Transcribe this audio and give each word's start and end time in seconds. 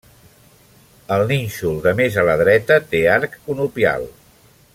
El 1.15 1.25
nínxol 1.31 1.77
de 1.85 1.93
més 2.01 2.17
a 2.23 2.25
la 2.29 2.39
dreta, 2.43 2.79
té 2.95 3.03
arc 3.19 3.37
conopial. 3.51 4.13